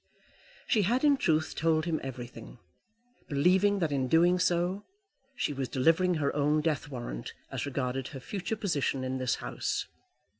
[0.65, 2.57] She had in truth told him everything,
[3.29, 4.83] believing that in doing so
[5.35, 9.85] she was delivering her own death warrant as regarded her future position in his house.